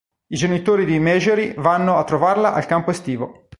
[0.29, 3.49] I genitori di Marjorie vanno a trovarla al campo estivo.